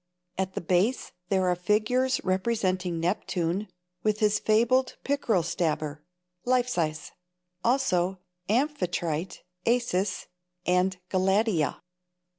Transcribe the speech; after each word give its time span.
At 0.35 0.55
the 0.55 0.61
base 0.61 1.11
there 1.29 1.47
are 1.47 1.55
figures 1.55 2.19
representing 2.23 2.99
Neptune 2.99 3.67
with 4.01 4.19
his 4.19 4.39
fabled 4.39 4.95
pickerel 5.03 5.43
stabber, 5.43 6.03
life 6.43 6.67
size; 6.67 7.11
also 7.63 8.17
Amphitrite, 8.49 9.43
Acis 9.67 10.25
and 10.65 10.97
Galatea. 11.09 11.83